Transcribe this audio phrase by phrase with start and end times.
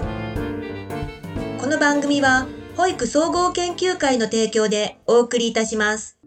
[0.00, 2.46] この番組は
[2.76, 6.18] 保育総合研究会の提供でお送りいたします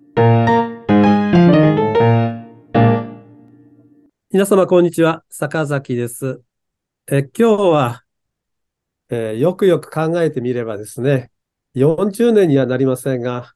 [4.29, 5.23] 皆様、こんにちは。
[5.29, 6.41] 坂崎です。
[7.09, 8.03] え今日は、
[9.09, 11.31] えーよくよく考えてみればですね、
[11.75, 13.53] 40年にはなりませんが、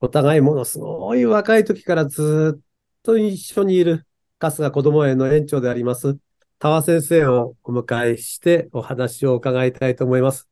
[0.00, 2.60] お互いものすごい若い時からずっ
[3.02, 4.06] と一緒にいる
[4.38, 6.16] 春日子ども園の園長であります、
[6.62, 10.48] 田和先生をお迎えしてお話を伺いたいと思います。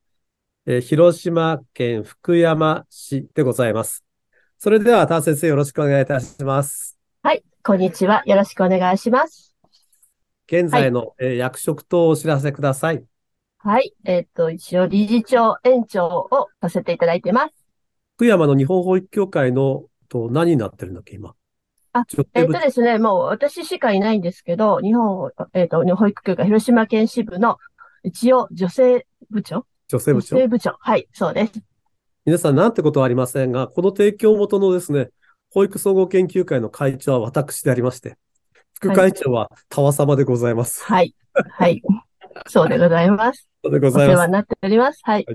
[0.67, 4.05] えー広島県福山市でございます。
[4.59, 6.99] それでは、田和先生よろしくお願いいたします。
[7.23, 8.25] はい、こんにちは。
[8.27, 9.55] よろしくお願いします。
[10.49, 13.05] 現在の、えー役職とお知らせください。
[13.59, 17.55] はい、えっと、一応理事長、園長をさせていただいてます。
[18.17, 21.37] 福山の日本保育協会のと何になってるんだっけ、今？
[21.93, 27.59] あ女えっとですね、もう私しかいないんですけど、日本、えっと、保育協会広島県支部の
[28.03, 29.67] 一応女性部長？
[29.89, 30.77] 女性部長女性部長。
[30.79, 31.53] はい、そうです。
[32.25, 35.09] 皆さん、なんてことはありませんが、この提供元のですね、
[35.51, 38.17] 保育総合研究会の会長は私でありまして、
[38.75, 40.85] 副会長は田和様でございます。
[40.85, 41.15] はい、
[41.51, 41.83] はい。
[42.47, 43.49] そうでございます。
[43.65, 44.17] そうでごおざいます。
[44.17, 45.01] 世話になっております。
[45.03, 45.27] はい。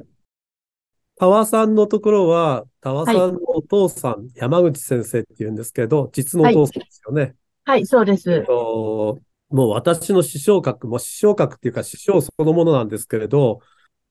[1.17, 7.35] 田和さんのところは、田和さんのお父さん、山口先生って言うんですけど、実のお父さんですよね。
[7.63, 8.45] はい、そうです。
[8.45, 9.17] と
[9.49, 13.59] もう私の師匠格、もう師匠格っていうか師匠そのものなんですけれど、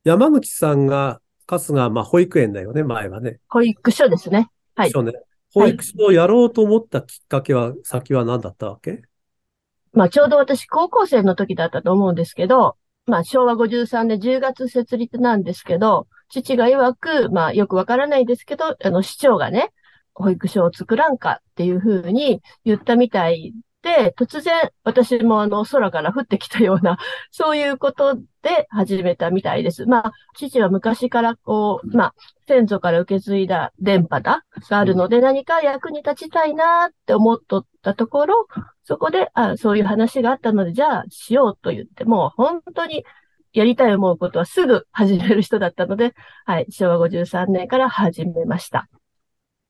[0.04, 3.38] 山口さんが、春日、まあ保育園だよね、前はね。
[3.48, 4.48] 保育所ですね。
[4.74, 5.12] はいそうね。
[5.52, 9.02] 保育所をやろうと思ったきっかけは、先は何だったわけ？
[9.92, 19.72] まあ、ちょうど私、高校生の時だったと思うんですけど、まあ、昭和53年10月設立なんですけど、父が曰く、まあ、よくわからないですけど、あの、市長がね、
[20.14, 23.52] 保育所を作らんかっていうふうに言ったみたい
[23.84, 26.96] で、突然、私もあの、空から降ってきたような、
[27.30, 29.84] そういうことで始めたみたいです。
[29.84, 32.14] まあ、父は昔からこう、まあ、
[32.48, 38.46] 先祖から受け継いだ電波だがあるので、何か役に立ちたいなって思っとったところ、
[38.84, 43.04] そこで、あ、そういう話があったので、じゃあしようと言って、もう本当に
[43.54, 46.12] やりたい思うことはすぐ始める人だったので、
[46.44, 48.88] はい、昭和53年から始めました。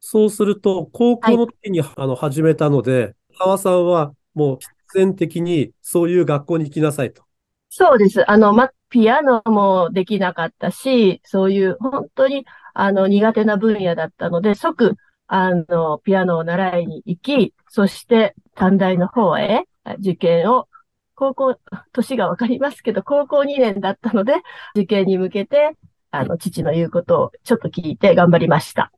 [0.00, 7.22] そうすると、高校の時に、あの始めたので、川さんはもう必然的にそういう学校に行きなさいと。
[7.68, 8.30] そうです。
[8.30, 14.96] あの、ま、ピアノもできなかったし、そういう本当に、あの、苦手な分野だったので、即、
[15.26, 19.64] あの、ピアノを習いに行き、そして短大の方へ
[19.98, 20.68] 受験を、
[21.14, 21.58] 高校、
[21.92, 24.34] 年がわかりますけど、高校2年だったので、
[24.74, 25.76] 受験に向けて、
[26.10, 28.92] あの、父の言うことをちょっと聞いて頑張りました。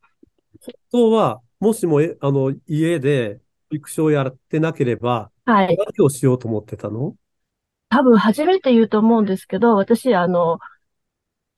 [0.61, 3.41] 本当は、もしも、えあの、家で
[3.71, 5.77] 保育所をやってなければ、はい。
[5.77, 7.15] 何をしようと思ってたの？
[7.89, 10.59] 多分初めて言うと思うんですけど、私、あの、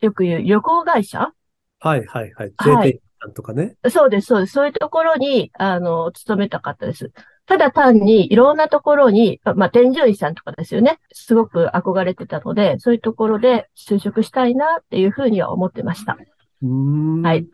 [0.00, 1.32] よく言う旅行会社？
[1.80, 2.52] はいはいはい。
[2.56, 3.76] はい JT さんとかね。
[3.90, 4.52] そうです、そうです。
[4.52, 7.12] そういうところに、あの、勤めたかったです。
[7.48, 11.00] ただ単に、いろんなところに、まあ、添乗員さんとかですよね。
[11.12, 16.18] すごく憧れてたので、そういうところで就職したいなっていうふうには思ってました。
[16.62, 17.22] うーん。
[17.22, 17.46] はい。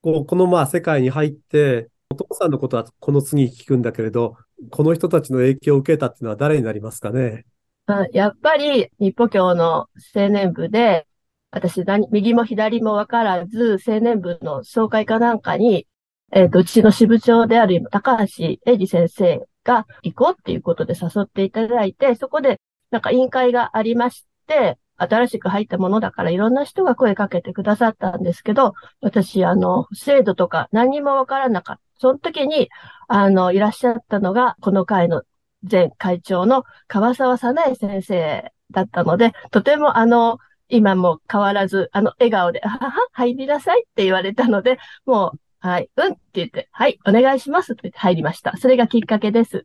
[0.00, 4.36] こう、このまあ世界に入って、お父さんのことはこの次に聞くんだけれど、
[4.70, 7.44] この人たちの影響を受けたっていうのは誰になりますかね？
[7.86, 11.06] あやっぱり、日歩教の青年部で、
[11.50, 15.86] 私何、右も左も分からず、青年部の総会かなんかに、
[16.32, 22.60] えっ、と、うちの支部長である高橋英二先生が行こうっていうことで誘っていただいて、そこで、
[22.90, 31.82] なんか委員会がありまして、新しく入ったものだからいろんな人が声かけてくださったんですけど、私、あの、制度とか何にも分からなかった。
[31.98, 32.68] その時に、
[33.08, 35.22] あの、いらっしゃったのが、この会の
[35.70, 40.38] 前会長の川沢早苗先生だったので、とてもあの、
[40.68, 48.56] 今も変わらず、あの、笑顔で、はは、入りなさいって言われたので、もう、はい、うんって言って、はい、お願いしますって入りました。
[48.56, 49.64] それがきっかけです。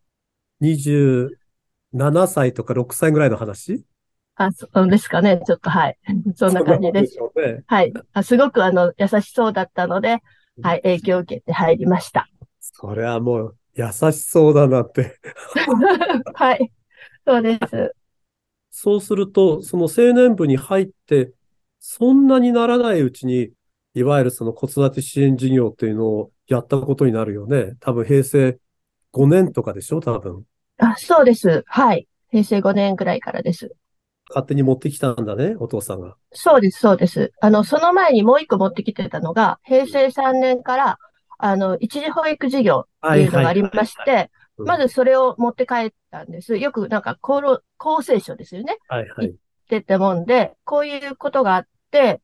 [0.61, 3.83] 27歳とか6歳ぐらいの話？
[4.35, 5.41] あ、そうですかね。
[5.43, 5.97] ちょっと、はい。
[6.35, 7.17] そんな感じです。
[7.35, 7.63] でね。
[7.65, 7.91] はい。
[8.13, 10.21] あすごくあの、優しそうだったので、
[10.61, 12.29] はい、影響を受けて入りました。
[12.59, 15.17] それはもう優しそうだなって。
[16.35, 16.71] はい。
[17.25, 17.95] そうです。
[18.69, 21.31] そうすると、その青年部に入って、
[21.79, 23.49] そんなにならないうちに、
[23.97, 27.73] いわゆるその子育て支援事業っていうのをやったことになるよね。
[27.79, 28.59] 多分平成
[29.11, 29.99] 5年とかでしょ？
[30.01, 30.43] 多分。
[30.77, 31.63] あ、そうです。
[31.65, 32.07] はい。
[32.29, 33.71] 平成5年ぐらいからです。
[34.29, 36.15] 勝手に持ってきたんだね、お父さんが。
[36.33, 37.31] そうです、そうです。
[37.41, 40.99] あの、その前にもう一個持ってきてたのが、平成3年から、
[41.39, 46.57] あの、一時保育事業っていうのがありまして、うんまずそれを持って帰ったんです。
[46.57, 48.79] よくなんか厚労、厚生省ですよね。
[48.87, 49.27] はいはい。
[49.27, 49.33] っ
[49.69, 51.69] てたもんで、こういうことがあって、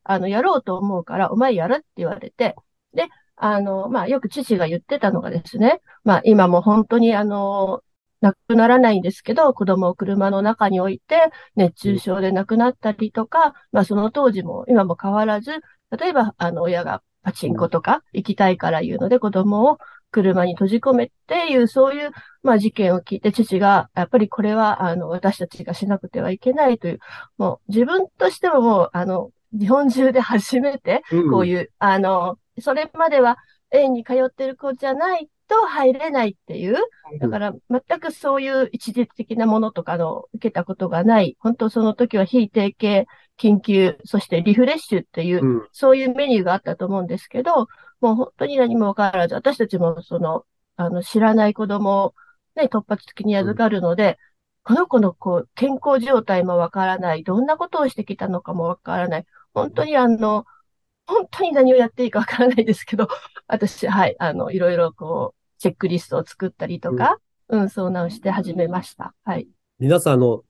[0.03, 2.55] あの、やろうと思うから、お前やるって言われて、
[2.93, 7.81] で、あの、まあ、よく父が言ってたのがですね、まあ、今も本当にあの、
[8.21, 15.51] 亡くならないんですけど、子供を車の中に置いて、熱中症で亡くなったりとか、まあ、その当時も今も変わらず、
[15.91, 19.77] 例えば、あの、親がパチンコとか行きたいから言うので、子供を
[20.11, 22.11] 車に閉じ込めっていう、そういう、
[22.43, 26.99] まあ、事件を聞いて、父が、やっぱりこれは、あの、私たちがしなくてはいけないという、
[27.37, 33.37] もう、自分としてももう、あの、日本中で初めて、こういう、うん、あの、それまでは
[33.71, 36.77] 園に通ってる子じゃないと入れないっていう、
[37.19, 47.67] だから全くそういう一時的なものとかの受けたことがない、本当その時は非定型緊急、そしてリフレッシュっていう、うん、そういうメニューがあったと思うんですけど、
[48.01, 50.45] もう本当に何もわからず、私たちもその、
[50.75, 52.15] あの、知らない子供を
[52.55, 54.17] ね、突発的に預かるので、
[54.63, 60.45] この子のこう、健康状態もわからない、どんなことをしてきたのかもわからない、本当にあの、
[61.05, 63.07] 本当に何をやっていいかわからないですけど、
[63.47, 69.13] 私、はい、あの、いろいろこう、チェックリストを作ったりとか、うん、うん、そうなをして始めました。
[69.23, 69.47] はい。
[69.79, 70.43] 皆さん、あの、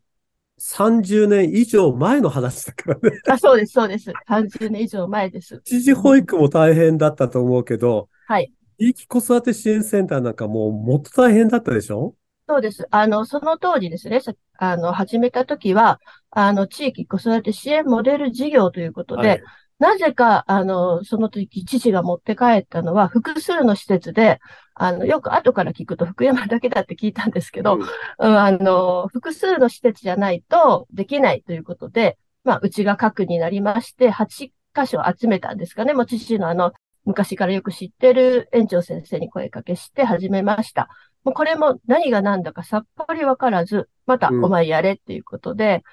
[0.57, 3.19] 30年以上前の話だからね。
[3.27, 4.11] あ、そうです、そうです。
[4.27, 5.61] 30年以上前です。
[5.65, 8.51] 一時保育も大変だったと思うけど、はい。
[8.79, 12.15] 地域子育て支援センターなんかもうもっと大変だったでしょ？
[12.47, 12.87] そうです。
[12.91, 14.19] あの、その当時ですね、
[14.57, 15.99] あの、始めた時は、
[16.29, 19.43] あの、地域子育て支援モデル事業ということで、はい、
[19.79, 24.39] なぜか、あの、その時、父が持って帰ったのは、複数の施設で、
[24.75, 27.85] あの、よく後から聞くと福山だけだって聞いたんですけど、うん、う
[28.31, 35.93] ん、あの、複数の施設じゃないとできないということで、まあ、うちが核になりまして、8箇所集めたんですかね。
[35.93, 36.73] もう父のあの、
[37.05, 40.89] 昔からよく知ってる園長先生に声かけして始めました。
[41.23, 45.83] もうこれも何が何だかさっぱりわからず、またお前やれっていうことで、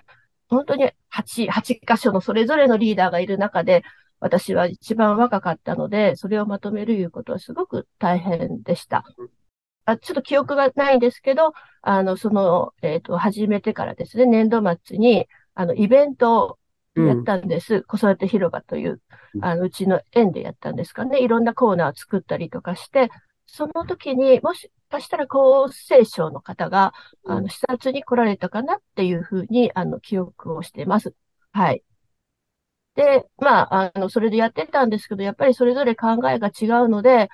[0.48, 3.84] 本当に8、8箇所のそれぞれのリーダーがいる中で、
[4.18, 9.04] 私は一番若かったので、それをまとめるいうことはすごく大変でした。
[9.86, 16.58] あちょっと記憶がないんですけど、あの、その、えっ、ー、と、始めてからですね、年度末に、あの、イベントを
[16.96, 17.76] やったんです。
[17.76, 19.00] うん、子育て広場という、
[19.40, 21.22] あの、うちの園でやったんですかね。
[21.22, 23.10] いろんなコーナーを作ったりとかして、
[23.52, 26.94] その時に、もしかしたら厚生省の方が、
[27.26, 31.14] あの、視察に来られたかなっていうふうに、あの、記憶をしています。
[31.52, 31.82] はい。
[32.94, 37.28] で、まあ、あの、それでやってたんですけど、やっぱりそれぞれ考えが違うので、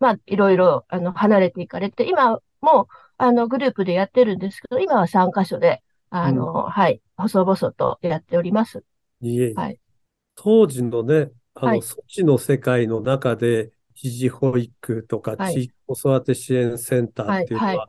[0.00, 8.84] まあ、いろいろ、あの、離れていかれて、今も、あの、グループでやってるんですけど、今は3カ所で、あの、うん、はい、細々とやっております。
[9.22, 9.54] いえ。
[9.54, 9.80] はい。
[10.34, 17.88] 当時のね、あの、はい、措置の世界の中で、一時保育とか、地域子育て支援センターっていうのは、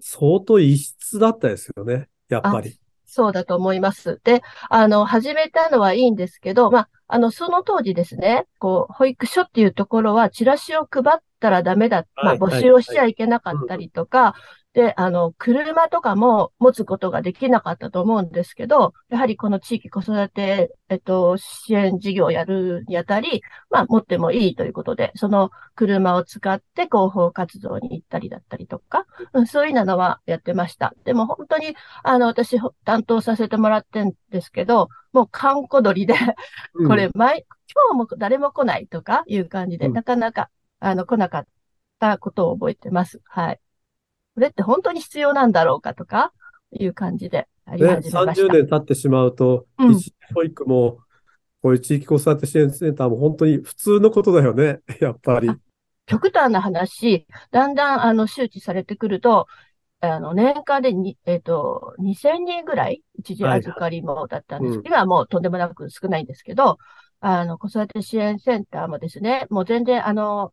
[0.00, 2.80] 相当異質だったですよね、やっぱり。
[3.06, 4.20] そうだと思います。
[4.24, 14.34] で、あの、始めたのはいいんですけど、まあ、あの、その当時ですね、こう、保育所っていうところは、チラシを配ったらダメだ、まあ、募集をしちゃいけなかったりとか、
[14.74, 30.92] で、あの、車とかも持つことができなかったと思うんですけど、やはりこの地域子育て、えっと、支援事業をやるにあたり、まあ、持ってもいいということで、その車を使って広報活動に行ったりだったりとか、うん、そういうのはやってました。
[31.04, 36.14] でも本当に、あの、私担当させてもらってんですけど、もう観光鳥で
[36.86, 41.46] これ、毎、今日も誰も来ないとかいう感じで、なかなか、あの、来なかっ
[41.98, 43.22] たことを覚えてます。
[43.24, 43.60] はい。
[44.34, 46.32] これって本当に必要なんだろうかとか、
[46.72, 48.24] いう感じでありました。
[48.26, 50.00] ね、30年経ってしまうと、うん、
[50.34, 50.98] 保育も、
[51.62, 55.50] こういう地域子育て支援センターも本当に普通のことだよね、やっぱり。
[56.06, 59.46] 極端な話、だんだん、あの、周知されてくると、
[60.10, 64.76] あの、年間でに、えっ、ー、と、2000人ぐらい、一時預かりもだったんです。
[64.76, 66.78] はい、今はもうとんでもなく少ないんですけど、
[67.20, 70.52] あの、子育て支援センターもですね、もう全然、あの、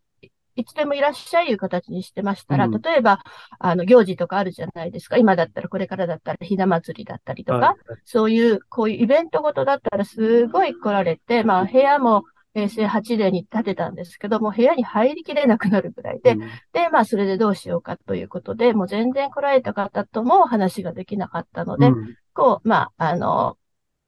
[0.56, 3.24] いつでもいらっしゃいいう形にしてましたら、うん、例えば、
[3.60, 5.18] あの、行事とかあるじゃないですか。
[5.18, 16.40] 今だったら、これからだったら、ひな祭りだったりとか、はい、そういう、こういうイベントごとだったら、すごい来られて、まあ、部屋も、平成8年に建てたんですけども、部屋に入りきれなくなるぐらいで、うん、
[16.74, 23.58] で、まあ、それでどうしようかということで、もう全然来られた方とも話ができなかったので、うん、こう、まあ、あの、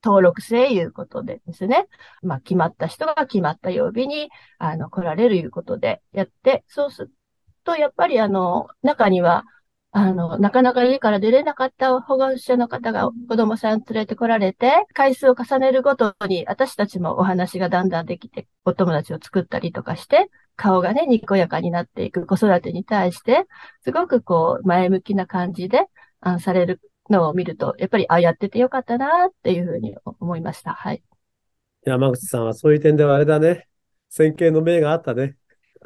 [0.03, 1.87] 登録制いうことでですね。
[2.21, 7.11] まあ、決まった人が決まった曜日に、あの、来られるいうことでやって、そうする
[7.63, 9.45] と、やっぱりあの、中には、
[9.95, 23.45] あの、なかなか家から出れなかった保護者の方が子供さん連れて来られて、回数を重ねるごとに、私たちもお話がだんだんできて、お友達を作ったりとかして、顔がね、にこやかになっていく子育てに対して、
[23.83, 25.85] すごくこう、前向きな感じで、
[26.21, 26.81] あされる
[27.11, 30.73] のを見ると、やっぱり、あ、やっててよかったなっていうふうに思いました。
[30.73, 31.03] はい。
[31.85, 33.67] 山口さんはそういう点ではあれだね。
[34.09, 35.35] 先見の明があったね。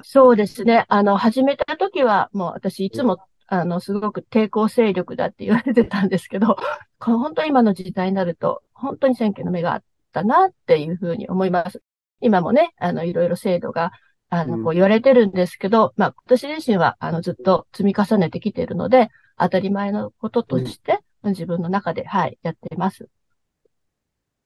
[0.03, 0.85] そうですね。
[0.87, 6.57] あの、始めた時は、もう私いつも、あの、すごく抵抗勢力だって言われてたんですけど、
[6.99, 11.81] この本当に今の時代になると、本当に先見の目があったなっていうふうに思います。
[12.19, 13.91] 今もね、あの、いろいろ制度が、
[14.29, 23.07] あの、こう言われてるんですけど、まあ、私自身は、あの、ずっと積み重ねてきているので、当たり前のこととして、自分の中で、はい、やっています。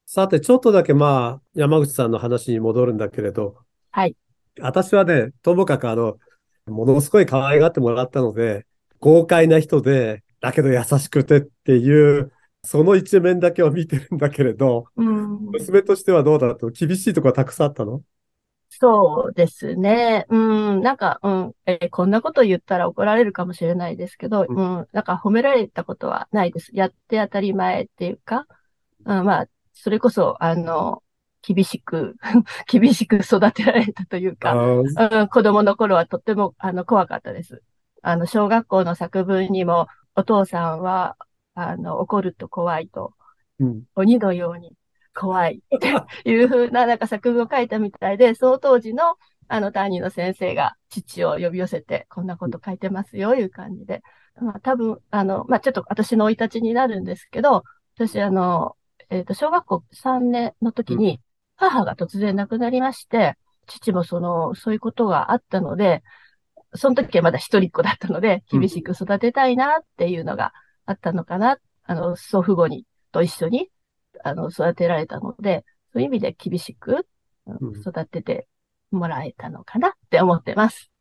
[0.05, 3.57] さて、ちょっとだけまあ、山口さんの話に戻るんだけれど、
[3.91, 4.15] はい。
[4.59, 6.17] 私はね、ともかくあの、
[6.67, 8.65] ものすごい可愛がってもらったので、
[9.01, 12.31] 豪快な人で、だけど優しくてっていう、
[12.63, 15.39] その一面だけを見てるんだけれど、うん。
[15.51, 18.01] 娘としてはどうだと厳しいところたくさんあったの？
[18.69, 20.25] そうですね。
[20.29, 26.69] うん、なんか、うん、えーこんなこと言ったら怒られるかもしれないですけど、ううん、なんか褒められたことはないです。
[26.73, 28.45] やって当たり前っていうか、
[29.05, 31.03] うん、まあ、それこそ、あの、
[31.41, 32.15] 厳しく、
[32.71, 34.83] 厳しく育てられたというか、う
[35.23, 37.63] ん、子供の頃はとっても、あの、怖かったです。
[38.01, 41.17] あの、小学校の作文にも、お父さんは、
[41.53, 43.13] あの、怒ると怖いと、
[43.59, 43.83] うん。
[43.95, 44.75] 鬼のように
[45.13, 45.79] 怖いっ
[46.23, 49.15] ていう風ななんか作文を書いたみたいで、 その当時の
[49.47, 54.01] あの担任の先生が父を呼び寄せて、こんなこと書いてますよ、いう感じで。
[54.35, 57.63] まあ多分、あの、まあちょっと私の生い立ちになるんですけど、
[57.95, 58.77] 私あの、
[59.09, 61.19] えっ、と、小学校3年の時に
[61.57, 66.01] 母が突然亡くなりまして、父もその、そういうことがあったので、
[66.73, 70.53] その時はまだ一人っ子だったので、うん厳しく育てたいなっていうのが
[70.85, 71.57] あったのかな。
[71.83, 73.69] あの、祖父母に、と一緒に、
[74.23, 77.05] あの、育てられたので、そういう意味で厳しく
[77.47, 78.47] うんうん育てて
[78.91, 80.91] もらえたのかなって思ってます。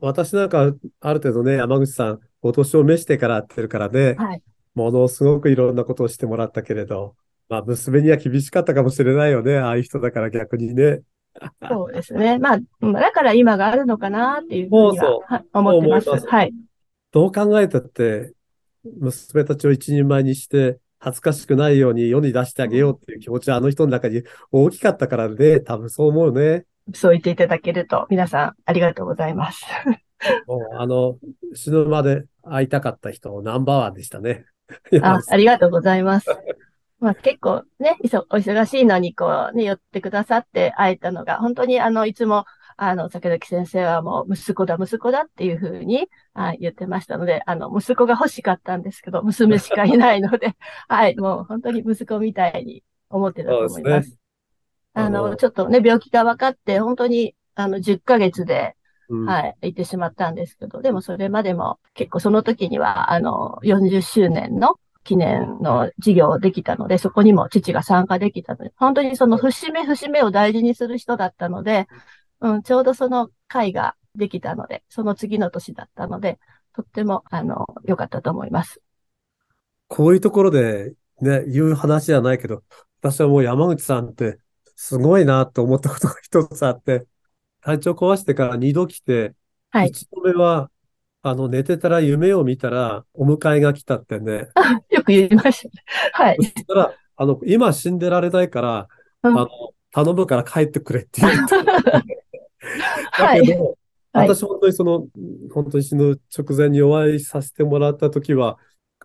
[0.00, 4.42] 私なんか、ある程度ね、山口さん、お年を召してからやってるからね、はい。
[4.74, 7.14] ものすごくいろんなことをしてもらったけれど、
[7.48, 9.58] まあ、娘には厳しかったかもしれないよね。
[9.58, 11.00] ああいう人だから逆にね。
[11.68, 12.38] そうですね。
[12.38, 16.10] まあ、うんだから今があるのかなっていうふうには思ってます。
[16.10, 16.52] ますはい。
[17.12, 18.32] どう考えたって、
[19.00, 26.64] 娘たちを一人前にして、恥ずかしくないように世に出してあげようっていう気持ちはあの人の中に大きかったからね、多分そう思うね。
[26.94, 29.64] そう言っていただけると、皆さんありがとうございます。
[30.46, 31.18] もうあの、
[31.54, 34.46] 死ぬまで会いたかった人、ナンバーワンでしたね。
[35.02, 36.26] あ、ありがとうございます。
[37.04, 37.98] まあ結構ね、
[38.30, 42.46] お忙しいのにこうね、寄ってくださって会えたのが、本当にあの、いつも、
[42.78, 50.56] あの、坂崎先生はもう息子だ、息子だっていうふうに、はい、言ってましたので、あの、息子が欲しかったんですけど、娘しかいないので、
[50.88, 54.08] はい、もう本当に息子みたいに思ってたと思います。
[54.08, 54.18] すね
[54.94, 58.76] ああのの、ちょっとね、病気が分かって、本当に、あの、10ヶ月で、
[59.10, 71.86] うんはい、行ってしまったんですけど、でもそれまでも結構その時には、あの、40周年の記念の事業できたので、そこにも父が参加できたので、本当にその節目節目を大事にする人だったので、
[72.40, 76.38] うん、ちょうどその会ができたので、その次の年だったので、
[76.74, 78.80] とっても、あの、良かったと思います。
[79.88, 82.64] こういうところでね、言う話じゃないけど、
[83.00, 84.38] 私はもう山口さんって
[84.74, 87.06] すごいなと思ったことが一つあって、
[87.60, 89.34] 体調壊してから二度来て、
[89.70, 89.88] はい。
[89.88, 90.70] 一度目は、
[91.26, 94.48] あの、寝てたら夢を見たらお迎えが来たってね。
[94.90, 95.84] よく言いましたね。
[96.12, 96.42] はいそ。
[96.42, 98.88] したら、あの、今死んでられないから、
[99.22, 99.48] うんあの、
[99.90, 101.32] 頼むから帰ってくれって言っ。
[103.18, 103.74] だけど、はい
[104.16, 105.08] 私本当にその、
[105.52, 108.58] 本当に死ぬ直前にお会いさせてもらった時は、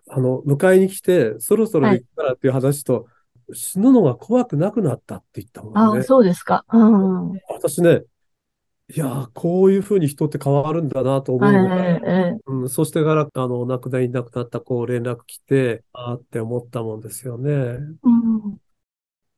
[0.08, 3.06] あの、迎えに来て、そろそろ行くからっていう話と、
[3.52, 6.04] 死ぬのが怖くなくなったって言ったもんあね。
[6.04, 6.64] そうですか。
[6.72, 7.32] うん。
[7.48, 8.04] 私ね、
[8.92, 17.50] いやー、こういうふうに人って変わるんだなと思うえぐらいうん、そしてから、あの、お亡くなりになくなった子連絡来て、あーって思ったもんですよね。
[17.52, 18.58] うん。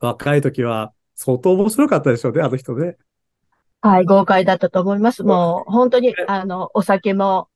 [0.00, 2.96] 若い時は相当面白かったでしょうね、あの人ね。
[3.82, 5.22] はい、豪快だったと思います。
[5.22, 7.48] もう、本当に、あの、お酒も、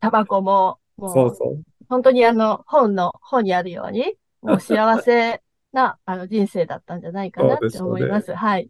[0.00, 1.62] タバコも、もう、そうそう。
[1.88, 8.32] 本当にあの、本の、本にあるように、もう幸せな、あの、人生だったんじゃないかなって思います。
[8.34, 8.68] はい。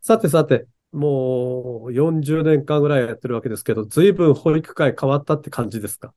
[0.00, 6.14] さてさて、もう40年間ぐらいやってるわけですけど、随分保育会変わったって感じですか？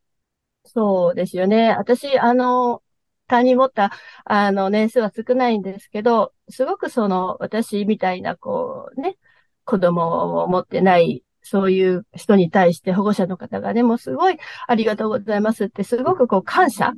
[0.66, 1.70] そうですよね。
[1.72, 2.84] 私、あの、
[3.28, 3.92] 担任持った、
[4.26, 9.18] あの、年数は少ないんですけど、すごくその、私みたいな、こう、ね、
[9.66, 14.38] 子供を持ってない、そういう人に対して保護者の方がね、もうすごい
[14.68, 16.94] ありがとうございますって、すごくこう感謝、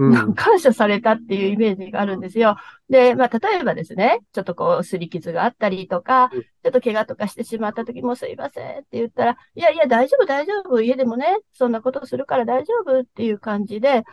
[0.34, 2.56] 感謝されたっていうイメージがあるんですよ。
[2.88, 6.42] で、まあ、例えばですね、ちょっとこう、擦り傷があったりとか、うん。
[6.42, 14.04] ちょっと怪我とかしてしまった時もすいませんって言ったら、いやいや、大丈夫、大丈夫、家でもね、そんなことするから大丈夫っていう感じで、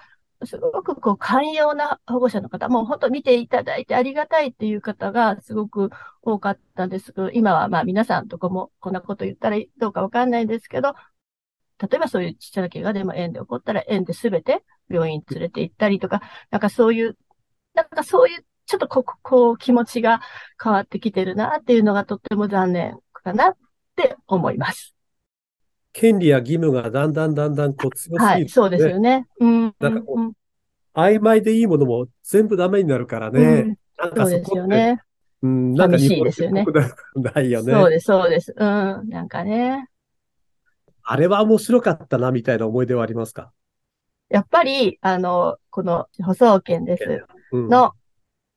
[0.46, 5.90] すごくこう寛容な保護者の方、もう本当見ていただいてありがたいっていう方がすごく
[6.22, 7.12] 多かったんです。
[7.12, 10.94] けど、今はまあ皆さんとこもこんなこと言ったらどうかわかんないんですけど、
[11.80, 17.18] 例えばそういうちっちゃな怪我でも園で起こったら園で全て病院連れて行ったりとか、なんかそういう、
[17.74, 20.22] なんかそういうちょっとこう、こう気持ちが
[20.62, 23.58] 変わってきてるなっていうのがとっても残念かなっ
[23.96, 24.94] て思います。
[25.94, 29.26] 権利や義務がだんだんだんだんこう強すぎる、ね、はい、そうですよね。
[29.40, 29.76] うん。
[29.80, 30.34] なんかこう、うん、
[30.94, 33.42] 曖昧でいいものも全部ダメになるからね。
[33.42, 35.02] うん、なんかそうですよね。
[35.42, 36.66] うん、なんか寂しいですよね。
[37.16, 37.74] ないよね。
[37.74, 38.54] そうです、そうです。
[38.56, 39.88] うん、なんかね。
[41.10, 43.54] あれは面白かったな、みたいな思い出はありますか？
[44.30, 47.26] やっぱり、あの、この、舗装券です。
[47.54, 47.94] の、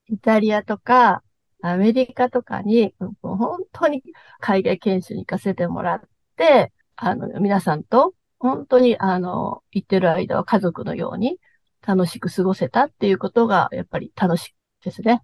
[0.09, 1.23] イタリアとか、
[1.62, 2.92] アメリカとかに、
[3.23, 4.02] 本当に
[4.40, 6.02] 海外研修に行かせてもらっ
[6.37, 11.38] て、あの、皆さんと、本当に、あの、行ってる間は家族のように
[11.87, 14.54] 楽しく過ごせたっていうことが、やっぱり楽しい
[14.85, 15.23] ですね。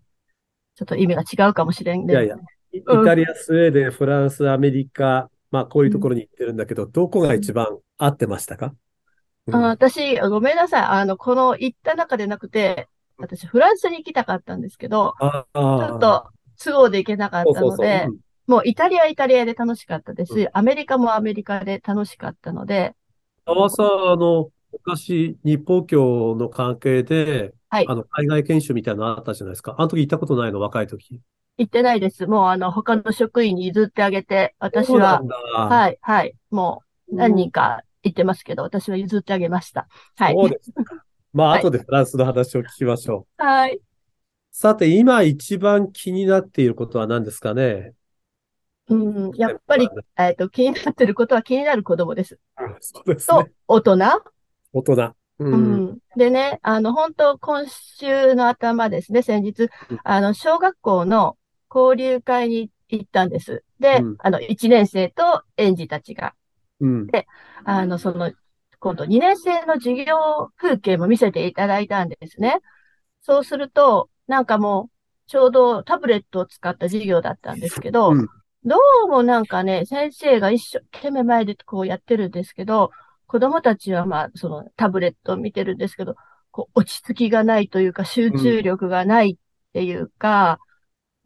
[0.76, 2.26] ちょっと意味が違うかもしれんけど、ね。
[2.26, 8.74] いやいや、イタリア、スウェーデン、フランス、アメリカ、まあ、こういうところに行ってるんだけど、うん、どこが一番合ってましたか、
[9.46, 10.82] うん、あ私、ごめんなさい。
[10.82, 16.26] あの、この行った中でなくて、私、フランスに行きたかったんですけど、ちょっと
[16.62, 18.06] 都合で行けなかったので、
[18.46, 22.94] もうイタリアイタリアで楽しかったですし、アメリカもアメリカで楽しかったので。
[23.46, 27.86] あわさ、あの、昔、日報協の関係で、はい。
[27.88, 29.74] あの、海外研修みたいなのあったじゃないですか。
[29.78, 31.22] あの時行ったことないの、若い時。
[31.58, 32.26] 行ってないです。
[32.26, 35.22] もう、あの、他の職員に譲ってあげて、私は、
[35.54, 36.34] はい、はい。
[36.50, 39.88] もう、何人か行ってますけど、私は譲ってあげました。
[40.16, 40.34] はい。
[40.34, 40.72] そうです
[41.32, 43.42] まあ、後でフランスの話を聞きましょう。
[43.42, 43.80] はい。
[44.50, 47.92] さて、今一番気になっていることは何ですかね？
[48.88, 52.38] うん、やっぱり、えっ、と、気になっていることは気になる子供です。
[52.80, 53.44] そうですね。
[53.44, 53.98] と、大人？
[54.72, 55.14] 大人。
[55.38, 55.56] うん、う
[55.92, 59.68] ん、でね、あの、本当今週の頭ですね、先日、
[60.04, 61.36] あの、小学校の
[61.74, 63.64] 交流会に行ったんです。
[63.80, 66.34] で、うん、あの、1年生と園児たちが。
[66.80, 67.26] うん、で、
[67.64, 68.32] あの、その、
[68.78, 72.60] 今度2年生の授業風景も見せていただいたんですね。
[73.22, 74.90] そうすると、なんかもう、
[75.26, 78.28] ちょうどタブレットを使った授業だったんですけど、うん、
[78.64, 82.90] どうもなんかね、先生が一生懸命前でこうやってるんですけど、
[83.26, 86.14] 子供たちはまあ、そのタブレットを見てるんですけど、
[86.52, 89.36] こう、落ち着きがないというか、集中力がないっ
[89.72, 90.58] ていうか、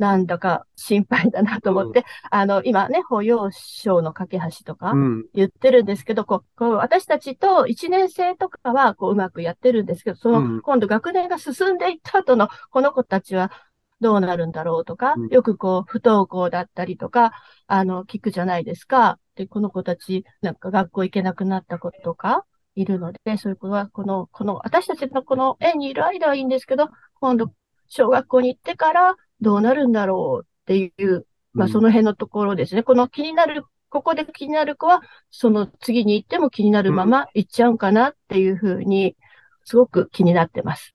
[0.00, 4.94] なんだか心配だなと思って、うん、あの、今ね、保養省の架け橋とか
[5.34, 13.52] 言ってるんですけど、うん、こう、私たちと1年生とかはこううまくやってるんですけど、その、今度学年が進んでいった後のこの子たちは
[14.00, 17.32] どうなるんだろうとか、うん、よくこう、不登校だったりとか、
[17.66, 19.18] あの、聞くじゃないですか。
[19.34, 26.88] で、この子たち、なんか学校行けなくなった子とか、いるので、そういう子は、この、この、私たちのこの園にいる間はいいんですけど、
[27.20, 27.52] 今度、
[27.88, 32.81] 小学校に行ってから、どうなるんだろうっていう、まあその辺のところですね。
[32.81, 39.16] うん、この気になる、ここで気になる子は、その次に行っても気になるまま行っちゃうんかなっていうふうに、
[39.64, 40.94] すごく気になってます。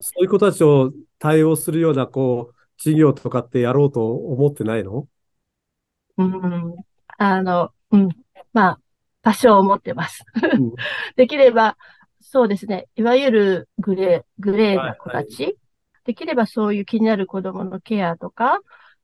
[0.00, 5.06] そういう子たちを対応するような、こう、授業とかってやろうと思ってないの？
[6.16, 6.76] うん、
[7.18, 8.08] あの、うん。
[8.52, 8.80] まあ、
[9.22, 10.24] 多少思ってます。
[10.42, 10.72] うん、
[11.16, 11.76] できれば、
[12.20, 12.88] そうですね。
[12.96, 15.58] いわゆるグレー、グレーな子たち、
[16.04, 18.60] できればそういう気になる子供のケアとか、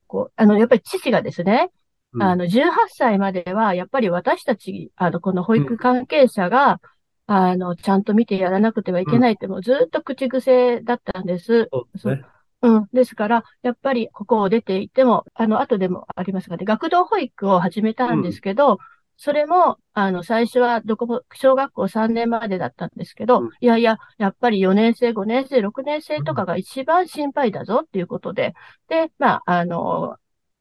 [0.07, 1.71] こう、あの、やっぱり父がですね、
[2.13, 6.79] うん、あの、18歳までは、やっぱり私たち、あの、この保育関係者が、
[7.27, 11.69] うん、あの、ちゃんと見てやらなくてはいけないって、もうずっと口癖だったんです。
[11.97, 12.23] そう、
[12.61, 12.79] う。
[12.79, 12.87] ん。
[12.93, 18.79] ですから、やっぱりここを出ていても、あの、後でもありますがね、学童保育を始めたんですけど、
[19.17, 28.53] それも、あの、最初はどこも、小学校3年までだったんですけど、うん、いやいや、やっぱり4年生、5年生、6年生とかが一番心配だぞっていうことで、
[28.87, 30.17] で、まあ、あの、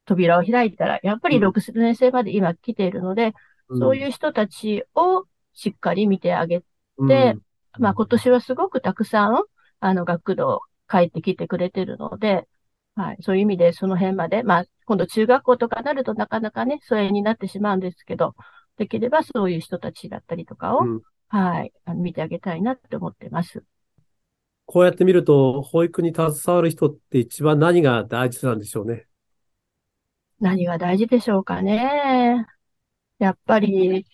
[0.07, 3.35] 扉を開いたら、やっぱり6年生まで今来ているので、
[3.69, 6.65] うん、そういう人たちをしっかり見てあげて、
[6.97, 7.43] うん、
[7.79, 9.43] まあ今年はすごくたくさん、
[9.81, 12.49] あの、学童帰ってきてくれてるので、
[12.97, 13.19] はい。
[13.21, 18.35] そういう意味でその辺まで、まあ、今度中学校とかなるとなかなかね、疎遠になってしまうんですけど、
[18.79, 23.63] できればそういう人たちだったりとかを、うん、はい、見てあげたいなって思ってます。
[24.65, 29.07] こうやって見ると、保育に携わる人って一番何が大事なんでしょうね。
[30.41, 32.47] 何が大事でしょうかね。
[33.19, 34.07] やっぱり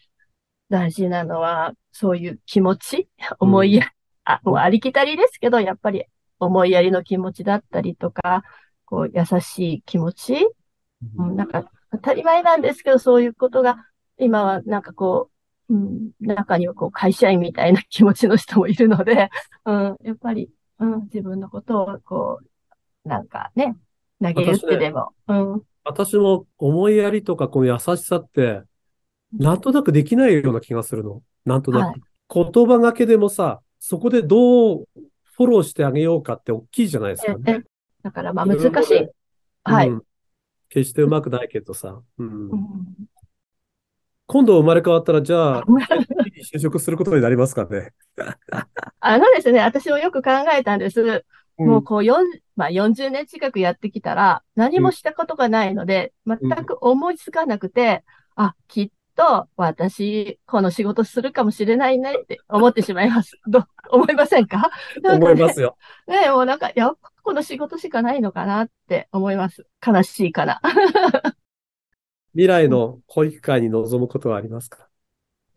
[0.68, 3.90] 大事なのは、そういう気持ち、思いや、うん、
[4.24, 6.04] あ、もうありきたりですけど、やっぱり
[6.38, 8.42] 思いやりの気持ちだったりとか、
[8.92, 10.46] こう、優しい気持ち、
[11.16, 13.86] うん、なんか、当たり前なんですけど、そういうことが、
[14.18, 15.30] 今はなんかこ
[15.70, 19.30] う、うん、中にはこう会社員みたいな気持ちの人もいるので、
[19.64, 23.78] うん、やっぱり、うん、自分のことをこう、なんかね、
[24.20, 28.60] 投げ打ってでも、うん、私も思いやりとかこの優しさって、
[29.32, 31.22] なんとなくできないような気がするの。
[31.46, 31.94] なんとなは
[32.28, 32.52] く。
[32.52, 34.84] 言葉がけでもさ、そこでどう
[35.34, 37.64] フォローしてあげようかって大きいじゃないですかね。
[38.04, 39.08] ええだからまあ難しい。
[39.64, 39.88] はい。
[39.88, 40.02] うん
[40.72, 42.00] 決してうまくないけどさ。
[42.18, 42.60] うんうん
[44.26, 45.64] 今度生まれ変わったら、じゃあ、
[46.54, 47.92] 就職することになりますかね。
[49.00, 51.02] あのですね、私もよく考えたんです。
[51.02, 52.24] うんもうこう4、
[52.56, 63.38] まあ40年近くやってきたら、何もしたことがないので、全く思いつかなくて、あ、きっと私、この仕事するかもしれないねって思ってしまいます。
[63.46, 64.58] ど、思いませんか？
[64.60, 64.70] か
[65.02, 65.76] ね思いますよ。
[66.06, 69.66] ね、もうなんか、いや、この仕事しかないのかなって思います。
[69.86, 70.60] 悲しいから。
[72.32, 74.88] 未来の保育会に臨むことはありますか？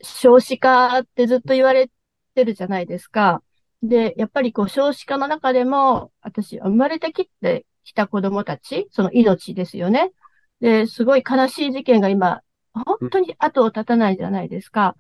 [0.01, 1.89] 少子化ってずっと言われ
[2.35, 3.41] てるじゃないですか。
[3.81, 10.11] で、やっぱりこう少子化の中でも、私、生まれてきてきた子供たち、その命ですよね。
[10.59, 12.41] で、すごい悲しい事件が今、
[12.83, 14.95] 本当に後を絶たないじゃないですか。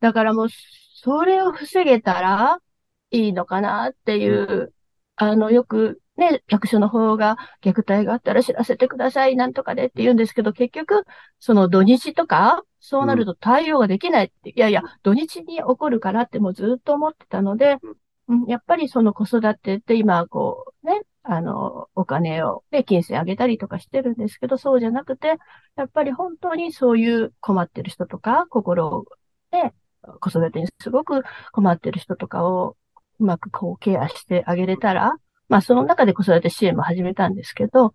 [0.00, 2.58] だからもう、それを防げたら
[3.10, 4.72] いいのかなっていう、
[5.16, 11.04] あの、よくね、役所の方が虐待があったら知らせてください、なんとかでって言うんですけど、結局、
[11.38, 17.76] その土日とか、そうなると対応ができないって、いやいや、土日に起こるからってもうずっと思ってたので、
[18.28, 25.38] うん、やっぱりその子育てって今、こうね、あの、お金を、ね、金銭あげたりとかしてるんですけど、そうじゃなくて、
[25.76, 29.04] やっぱり本当にそういう困ってる人とか、心を、
[29.52, 29.72] ね、
[30.20, 32.76] 子育てにすごく困ってる人とかを、
[33.20, 35.12] うまくこうケアしてあげれたら、
[35.48, 37.92] まあその中で子育て支援も始めたんですけど、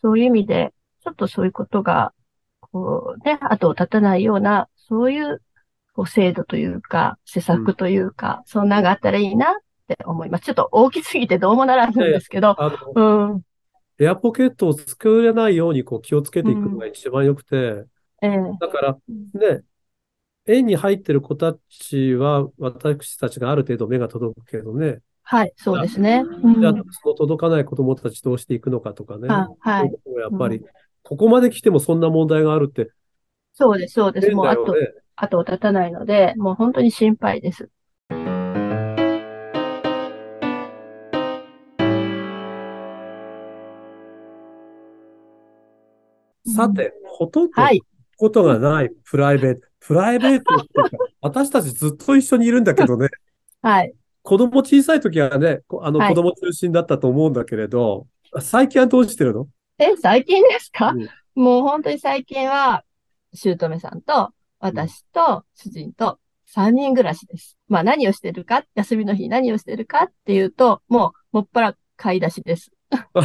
[0.00, 0.72] そういう意味で、
[1.04, 2.14] ちょっとそういうことが、
[2.60, 5.42] こうね、後を絶たないような、そういう、
[5.92, 9.58] こう制度というか、施策というか、そんなのがあったらいいな
[9.96, 10.44] て思います。
[10.44, 12.56] ちょっと大きすぎてどうもならないんですけど、
[12.94, 13.42] うん、
[13.98, 17.84] エアポケットを作れないようにこう気をつけていくのが一番良くて、
[18.22, 18.96] ええだから
[19.34, 19.62] ね、
[20.46, 26.22] 園に入ってる子たちは私たちがある程度目が届くけどね、はい、そうですね。
[26.24, 30.62] うんじゃあその届かない子供たちどうしていくのかとかね、あはいやっぱり、
[31.02, 32.90] ここまで来てもそんな問題があるって
[33.52, 34.30] そうです、そうです。
[34.30, 35.00] もう後、変だよね。
[35.16, 37.68] 後を絶たないので、もう本当に心配です。
[46.66, 47.80] さて、ほとんどはい。
[48.16, 49.60] ことがない プライベート。
[49.80, 53.08] プライベートっていうか、 私たちずっと一緒にいるんだけどね、
[53.62, 53.94] はい。
[54.22, 58.06] 子供小さい時はね、こあのはい子供中心だったと思うんだけれど、
[58.40, 59.48] 最近はどうしてるの？
[59.78, 60.90] え、最近ですか？
[60.90, 62.82] うんもう本当に最近は、
[63.32, 67.56] 姑さんと、私と、主人と、三人暮らしです。
[67.68, 72.72] まあ何をしてるか、休みの日何をしてるかっていうと、もう、もっぱら買い出しです。
[72.90, 73.20] 一姑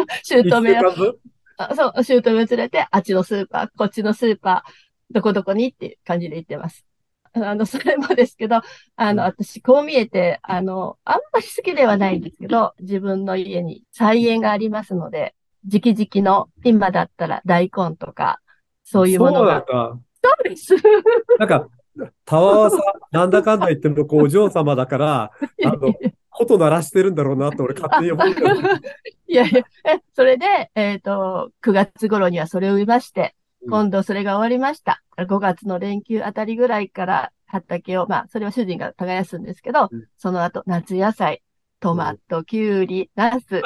[0.00, 1.18] を週間分？
[1.56, 4.72] あそう、姑を連れて、あっちのスーパー、こっちのスーパー、
[5.10, 6.86] どこどこにっていう感じで行ってます。
[7.34, 8.60] あの、それもですけど、
[8.96, 15.34] あの、私、こう見えて、あの、あんまり好きではないんですけど、自分の家に菜園がありますので、
[15.64, 18.40] 直々の、今だったら大根とか、
[18.84, 19.62] そういうものが。
[19.62, 20.74] か、そうです。
[21.38, 21.68] なんか、
[22.24, 22.76] タワーはさ、
[23.10, 25.30] なんだかんだ言っても、こう、お嬢様だから、
[25.64, 25.94] あの、
[26.32, 28.46] こと鳴らしてるんだろうなって俺勝手に思ってる。
[29.28, 35.04] いやいや、え、それで、えっと、9月頃にはそれを植えまして、うん今度それが終わりました。
[35.16, 41.42] 5月の連休あたりぐらいから畑を、まあ、それは主人が耕すんですけどうん、その後、夏野菜、
[41.78, 43.62] トマト、キュウリ、ナス、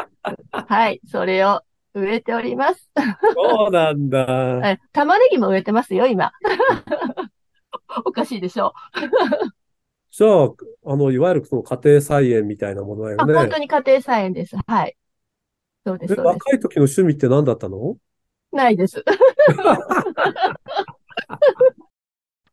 [0.50, 1.62] はい、それを
[1.94, 2.90] 植えております。
[3.34, 4.70] そうなんだ。
[4.70, 6.32] え玉ねぎも植えてますよ、今。
[8.04, 8.74] おかしいでしょ
[10.16, 10.48] じゃあ、
[10.86, 13.34] あの、いわゆるその家庭菜園みたいなものだよあ、ね。
[13.34, 14.56] 本当に家庭菜園です。
[14.66, 14.96] はい。
[15.84, 16.34] そうです、えそうです。
[16.36, 17.98] 若い時の趣味って何だったの？
[18.50, 19.04] ないです。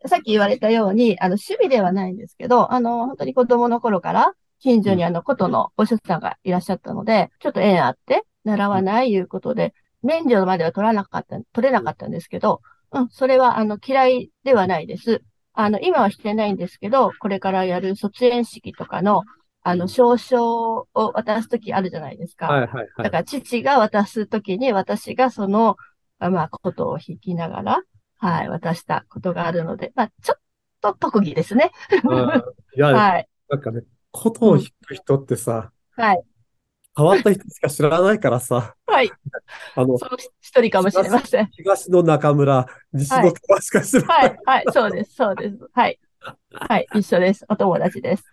[0.06, 12.60] さっき言われたように、あの、趣味ではないんですけど、あの、本当に子供の頃から、近所にあの、琴のお医者さんがいらっしゃったので、ちょっと縁あって、習わないいうことで、免除までは取らなかった、取れなかったんですけど、
[12.92, 15.24] うん、それは、あの、嫌いではないです。
[15.54, 19.24] あの、今はしてないんですけど、これからやる卒園式とかの、
[19.62, 22.48] あの、証書を渡すときあるじゃないですか。
[22.48, 22.88] はいはいはい。
[23.04, 25.78] だから父が渡すときに私がその、
[26.20, 27.82] あまあ、ことを弾きながら、
[28.18, 30.40] はい、渡したことがあるので、まあ、ちょっ
[30.82, 31.72] と特技ですね。
[32.04, 32.44] うん
[32.76, 36.24] いや、 はい、なんかね、琴を弾く人ってさ、はい。
[36.96, 39.12] 変わった人しか知らないからさ、はい。
[39.76, 41.50] あの、その一人かもしれません。
[41.52, 44.20] 東の中村、西の鳥羽しか知らない。
[44.20, 45.58] はい、はい、そうです、そうです。
[45.74, 46.00] はい。
[46.52, 47.46] はい、一緒です。
[47.50, 48.24] お友達です。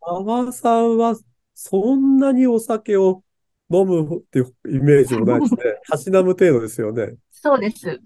[0.00, 1.16] 馬場さんは、
[1.54, 3.22] そんなにお酒を
[3.70, 5.60] 飲むっていうイメージもないですね。
[5.90, 7.14] たしなむ程度ですよね。
[7.32, 8.00] そうです。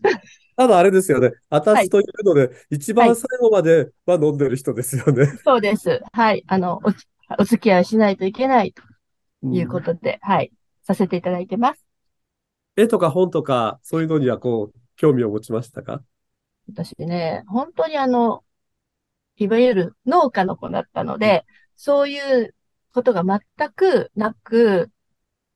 [0.56, 1.32] ただあれですよね。
[1.50, 5.26] 私というので、一番最後までは飲んでる人ですよね。
[5.44, 6.00] そうです。
[6.12, 6.42] はい。
[6.46, 7.06] あの、おつ
[7.38, 8.89] お付き合いしないといけないとうん
[9.42, 10.52] いうことで、はい。
[10.82, 11.84] させていただいてます。
[12.76, 16.02] 絵とか本とか、そういうのにはこう、興味を持ちましたか？
[16.72, 18.42] 私ね、本当にあの、
[19.36, 21.44] いわゆる農家の子だったので、
[21.76, 22.54] そういう
[22.92, 24.90] ことが全くなく、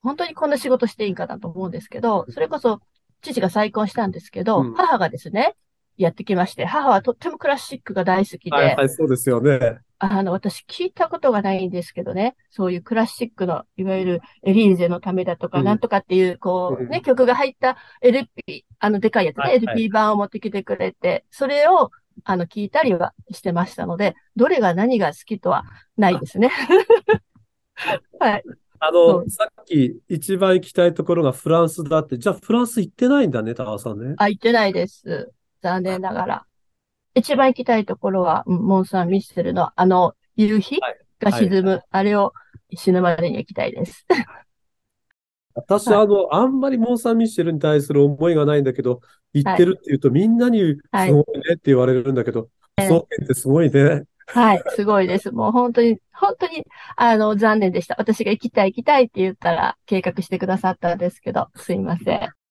[0.02, 2.80] 本当にこんな仕事していいんかなと思うんですけど、それこそ
[3.22, 5.56] 父が再婚したんですけど、うん母がですね、
[5.96, 9.78] やってきまして、母はとってもクラシックが大好きで、はいはい、そうですよね。
[9.98, 21.90] あの、私聞いたことがないんですけどね、そういうクラシックの、いわゆるエリーゼのためだとか、うんなんとかっていう、こう、うんね、曲が入った LP、あの、でかいやつね、はいはい LP 版を持ってきてくれて、それを、
[22.24, 25.64] あの、聞いたりはしてましたので、どれが何が好きとは
[25.96, 26.50] ないですね。
[28.20, 28.42] はい。
[28.80, 34.14] あその、さっき一番行きたいところがフランスだって、じゃあフランス行ってないんだね、高尾さんね。
[34.18, 35.32] あ、行ってないです。
[35.64, 36.46] 残念ながら。
[37.14, 42.34] 一番行きたいところは、うんモン・サン・ミッシェルのあの夕日はいが沈む、あれを
[42.74, 44.04] 死ぬまでに行きたいです。
[45.54, 49.00] 私、はいあの、あんまりモン・サン・ミッシェルに対する思いがないんだけど、
[49.32, 54.02] 行ってるって言うとみんなにすはいごいねって言われるんだけど、ええそうってすごいね。
[54.26, 55.30] はい、すごいです。
[55.30, 56.64] もう本当に、本当に、
[56.96, 57.94] あの、残念でした。
[57.98, 62.43] 私が行きたい行きたいって言ったら計画してくださったんですけど、すいません。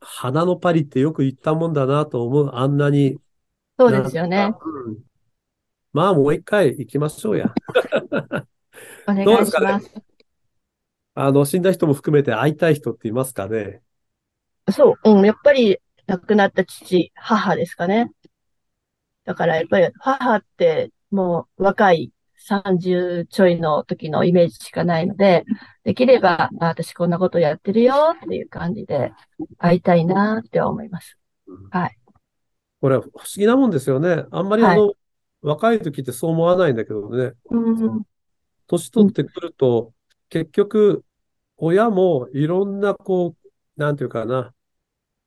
[0.00, 2.50] 花のパリってよく言ったもんだなと思う。
[2.54, 3.18] あんなに。
[3.78, 4.52] そうですよね
[5.92, 7.52] まあ、もう一回行きましょうや。
[9.06, 9.94] お願いしどうですかねます。
[11.14, 13.82] あの、死んだ人も含めて会いたい人っていますかね？
[14.70, 18.12] そう、うん、やっぱり亡くなった父、母ですかね。
[19.24, 22.12] だからやっぱり母ってもう若い
[22.48, 25.44] 30ちょいの時のイメージしかないので、
[25.84, 29.12] できれば、あ私こんなことやってるよっていう感じで
[29.58, 31.18] 会いたいなって思います。
[31.70, 31.98] はい。
[32.80, 34.24] これは不思議なもんですよね。
[34.30, 34.94] あんまりあの、
[35.42, 37.32] 若い時ってそう思わないんだけどね。
[37.50, 38.02] うん、
[38.66, 39.92] 年取ってくると、
[40.28, 41.04] 結局、
[41.56, 43.50] 親もいろんな、こう、
[43.80, 44.54] なんていうかな、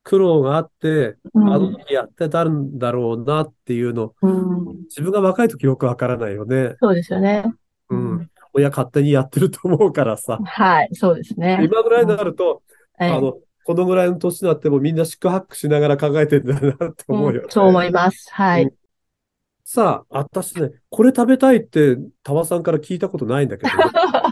[0.03, 6.75] 苦労があって、うんあの時やってたんだろうなっていうの、うん、自分が若い時よくわからないよね。
[6.79, 7.45] そうですよね。
[7.89, 8.29] うん。
[8.53, 10.39] 親勝手にやってると思うからさ。
[10.43, 11.59] はい、そうですね。
[11.63, 12.61] 今ぐらいになると、
[12.99, 17.39] ええあの、このぐらいの年になってもみんな四苦八苦しながら考えてんだなって思うよね。
[17.45, 18.27] うんそう思います。
[18.31, 18.71] はい。
[19.65, 23.83] さあ、私ね、これ食べたいって、タワさんから聞いたことないんだけどね、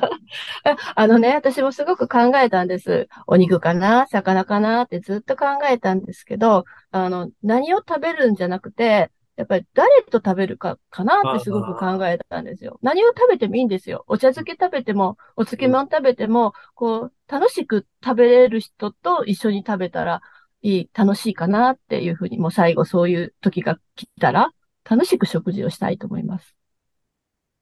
[0.96, 3.08] あのね、私もすごく考えたんです。
[3.28, 4.08] お肉かな？
[4.08, 4.84] 魚かな？
[4.84, 11.22] ってずっと考えたんですけど、あの、何を食べるんじゃなくて、やっぱり誰と食べるかかな？
[11.34, 12.80] ってすごく考えたんですよ。
[12.82, 14.04] 何を食べてもいいんですよ。
[14.08, 20.22] お茶漬け食べても、お漬物食べても、こう、楽しく食べれる人と一緒に食べたら
[20.62, 24.52] いい、楽しいかなっていうふうに、もう最後そういう時が来たら、
[24.88, 26.56] 楽しく食事をしたいと思います。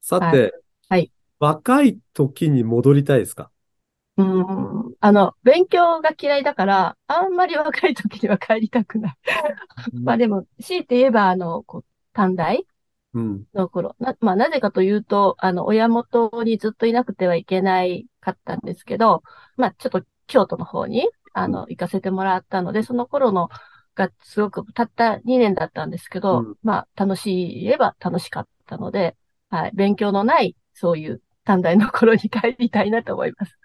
[0.02, 0.54] さて、
[0.88, 3.50] はい若い時に戻りたいですか？
[4.16, 4.94] うーん。
[5.00, 9.14] あの、勉強が嫌いだから、あんまり若い時には帰りたくない。
[10.04, 12.66] まあでも、強いて言えば、あの、こう、短大
[13.12, 13.46] うん。
[13.54, 13.96] の頃。
[14.00, 19.22] な、まあなぜかというと、あの、親元にずっといなくてはいけないかったんですけど、
[19.56, 23.48] まあちょっと京都の方に、あの、行かせてもらったので、その頃の
[23.94, 29.16] がすごくたった2年だったんですけど、うんまあ楽しい言えば楽しかったので、
[29.50, 33.58] はい、勉強のない、そういう短大の頃に帰りたいなと思います。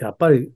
[0.00, 0.52] やっぱり、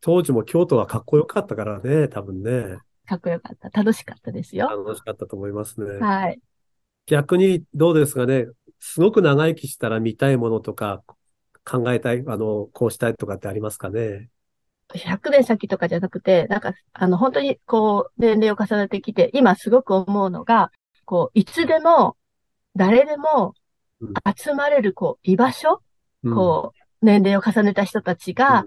[0.00, 2.78] 当時も京都はかっこよかったからね、多分ね。
[3.06, 3.68] かっこよかった。
[3.70, 4.68] 楽しかったですよ。
[4.68, 5.98] 楽しかったと思いますね。
[5.98, 6.40] はい。
[7.06, 8.46] 逆にどうですかね。
[8.78, 11.02] すごく長生きしたら見たいものとか、
[11.64, 14.28] 考えたい、あの、こうしたいとかってありますかね
[14.94, 20.70] ？100年先とかじゃなくて、なんか、あの、本当にこう、年齢を重ねてきて、今すごく思うのが、
[21.04, 22.16] こう、いつでも、
[22.74, 23.61] 誰でもうん
[24.36, 25.82] 集まれる、こう、居場所、
[26.24, 26.34] うん。
[26.34, 28.64] こう、年齢を重ねた人たちが、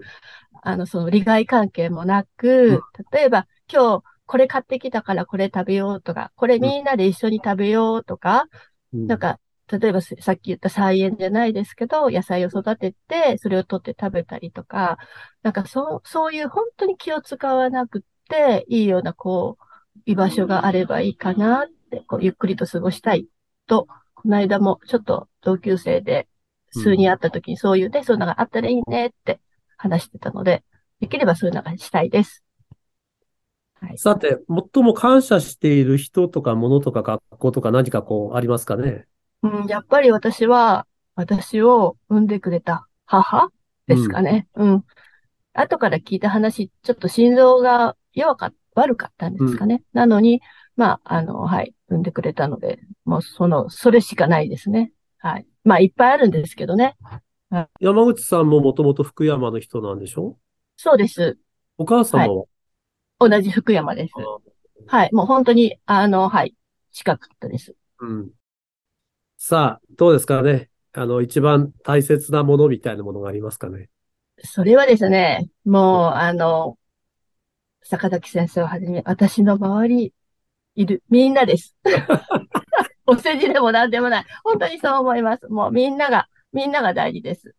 [0.62, 8.46] あの、その利害関係もなく、例えば、今日、これ買ってきたからこれ食べようとか、これみんなで一緒に食べようとか、
[8.92, 9.06] うん。
[9.06, 14.98] なんか、例えばさっき言った菜園じゃないですけど、野菜を育てて、それを取って食べたりとか、
[15.42, 19.64] なんかそう、そういう本当に気を使わなくていいような、こう、
[20.04, 23.26] 居場所があればいいかなって、こう、ゆっくりと過ごしたい
[23.66, 23.88] と、
[24.26, 26.26] この間もちょっと同級生で
[26.72, 29.38] 数人会った時にそういうね、そういうのがあったらいいねって
[29.76, 30.64] 話してたので、
[30.98, 32.42] できればそういうのがしたいです。
[33.80, 33.98] はい。
[33.98, 34.38] さて、
[34.74, 39.06] 最も感謝している人とか物とか学校とか何かこうありますかね？
[39.44, 43.50] うん、やっぱり私は、私を産んでくれた母
[43.86, 44.48] ですかね。
[44.56, 44.84] うん。
[45.52, 49.84] 後から聞いた話、ちょっと心臓が弱かっ悪かったんですかね。
[49.94, 50.42] なのに、
[50.76, 54.92] まあ、あの、はい、産んでくれたので、もうその、それしかないですね。
[55.18, 55.46] はい。
[55.64, 56.96] まあ、いっぱいあるんですけどね。
[57.80, 60.36] 山口さんももともと福山の人なんでしょ？
[60.76, 61.38] そうです。
[61.78, 62.44] お母様は、
[63.18, 64.12] 同じ福山です。
[64.86, 65.10] はい。
[65.12, 66.54] もう本当に、あの、はい、
[66.92, 67.74] 近かったです。
[68.00, 68.30] うん。
[69.38, 70.68] さあ、どうですかね？
[70.92, 73.88] あの、一番大切なものみたいなものがありますかね？
[74.44, 76.78] それはですね、もう、あの、
[77.82, 80.12] 坂崎先生をはじめ、私の周り
[80.76, 81.74] いる、みんなです。
[83.06, 84.24] お世辞でも何でもない。
[84.44, 85.48] 本当にそう思います。
[85.48, 87.54] もうみんなが、みんなが大事です。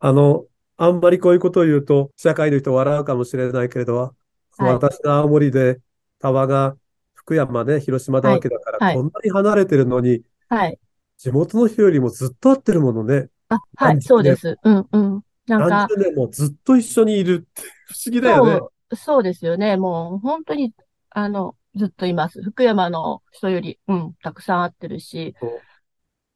[0.00, 5.80] あの、あんまりこういうことを言うと、社会の人笑うかもしれないけれど、はい私の青森で、
[6.20, 6.76] タワが
[7.14, 10.78] 福山ね、広島だわけだから、はいこんなに離れてるのに、はい。
[11.18, 13.28] 地元の人よりもずっと会ってるものね。
[13.48, 14.56] あ、はい、何そうです。
[14.62, 15.22] うん、うん。
[15.46, 18.60] なん何か、十年もずっと一緒にいるって不思議だよね。
[18.96, 19.76] そうですよね。
[19.76, 20.72] もう本当に、
[21.10, 22.42] あの、ずっといます。
[22.42, 25.34] 福山の人より、うん、たくさん会ってるし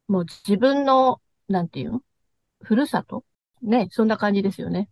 [0.08, 2.00] もう自分の、なんていうの？
[2.62, 3.24] ふるさと？
[3.62, 4.88] ね、そんな感じですよね。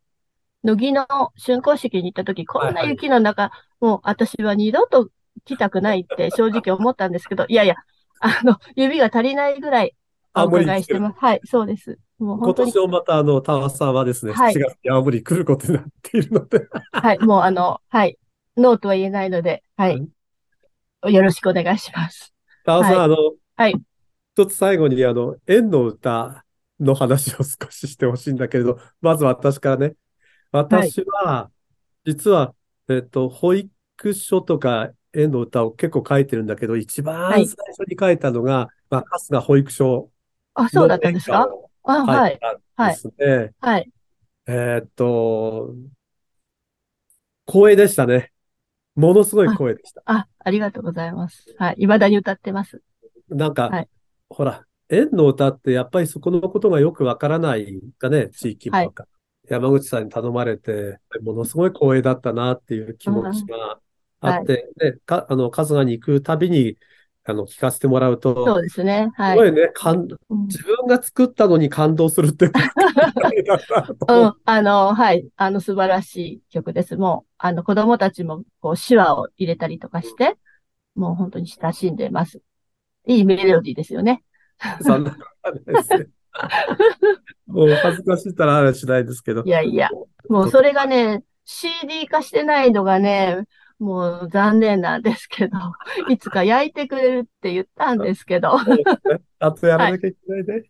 [0.63, 1.07] 乃木の
[1.37, 2.75] 竣工式に行った時、こんなはい。
[2.75, 5.09] はい雪の中、もう私は二度と
[5.45, 7.77] 来たくないって 正直思ったんですけど、いやいや、
[8.21, 9.97] あの、指が足りないぐらい
[10.35, 10.99] お青森に来てる。
[10.99, 11.25] 伺いしてます。
[11.25, 11.99] はい、そうです。
[12.19, 12.73] もう今本当に。
[12.73, 14.55] 年もまたあの、タワさんはですね、はい。
[14.55, 18.19] 7月に青森に来ることになっているので、はい、もうあの、はい、
[18.57, 20.07] ノーとは言えないので、はい、
[21.05, 22.35] よろしくお願いします。
[22.65, 23.17] タワさん、はいあの、
[23.57, 23.75] はい
[24.39, 26.45] 一つ最後にあの、縁の歌
[26.79, 29.95] の話を少ししてほしいんだけれど、まず私からね。
[30.53, 31.51] 私は、
[32.05, 32.55] 実は、
[32.89, 33.71] えっと、保育
[34.13, 40.11] 所とか縁の歌を結構書いてるんだけど、一番はい最初に書いたのが、まあ、春日保育所
[40.53, 41.49] あ、そうのだったんですか？
[41.85, 42.39] あ、書はいい、
[42.77, 43.53] たんですね。
[43.61, 43.91] はい。
[44.47, 45.75] えーっと、
[47.47, 48.33] 光栄でしたね。
[48.97, 50.03] ものすごい光栄でした。
[50.07, 51.55] あ、ありがとうございます。
[51.59, 51.77] はい。
[51.79, 52.83] 未だに歌ってます。
[53.29, 53.89] なんか、はい
[54.29, 59.07] ほら、縁の歌ってやっぱりそこのことがよくわからないかね、地域とか。
[59.49, 63.79] 山口さんに頼まれて、ものすごい光栄だったなっていう気持ちが
[64.21, 66.77] あって、で、か、あの、春日に行くたびに、
[67.29, 69.11] あの、聞かせてもらうと、そうですね。
[69.17, 69.37] はい。
[69.37, 69.73] すごいね、
[70.47, 72.47] 自分が作ったのに感動するって、
[74.09, 75.27] うん、あの、はい。
[75.37, 76.97] あの、素晴らしい曲です。
[76.97, 80.37] もう、あの、子供たちも、こう、手話を入れたりとかして、
[80.95, 82.41] もう本当に親しんでます。
[83.07, 84.23] いいメロディーですよね。
[84.81, 86.07] そんなことないですね。
[87.47, 89.43] もう恥ずかしいったらあれしないですけど。
[89.45, 89.91] いやいや、
[90.29, 93.45] もうそれがね、CD 化してないのがね、
[93.79, 95.59] もう残念なんですけど、
[96.09, 98.57] いつか焼いてくれるって言ったんですけど、
[99.39, 100.65] あとやらなきゃいけないね。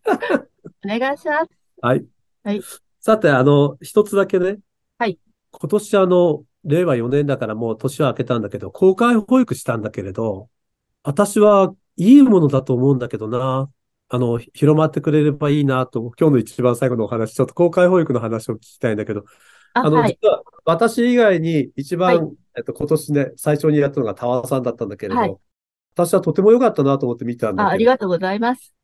[0.85, 1.49] お願いします。
[1.81, 2.05] はい。
[2.43, 2.61] はい
[3.07, 4.59] さて、あの、一つだけね。
[4.97, 5.17] はい。
[5.51, 10.49] 今年あの、令和4年だからもう年は明けたんだけど、公開保育したんだけれど、
[11.03, 13.71] 私はいいものだと思うんだけどな。
[14.09, 19.23] あの、広まってくれればいいなと、今日の一番最後のお話、ちょっと公開保育の話を聞きたいんだけど、
[19.73, 20.17] あ、あの、はい。
[20.21, 25.37] 実は私以外に一番、はえっと、今年ね、最初にやったのがタワーさんだったんだけれど、はい
[25.97, 28.75] 私はとても良かったなと思って見たんだあ、あけど、りがとうございます。